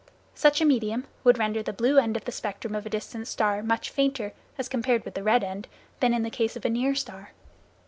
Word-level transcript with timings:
Such 0.33 0.59
a 0.61 0.65
medium 0.65 1.05
would 1.23 1.37
render 1.37 1.61
the 1.61 1.73
blue 1.73 1.99
end 1.99 2.17
of 2.17 2.25
the 2.25 2.31
spectrum 2.31 2.73
of 2.73 2.87
a 2.87 2.89
distant 2.89 3.27
star 3.27 3.61
much 3.61 3.91
fainter, 3.91 4.33
as 4.57 4.67
compared 4.67 5.05
with 5.05 5.13
the 5.13 5.21
red 5.21 5.43
end, 5.43 5.67
than 5.99 6.11
in 6.11 6.23
the 6.23 6.31
case 6.31 6.55
of 6.55 6.65
a 6.65 6.71
near 6.71 6.95
star. 6.95 7.33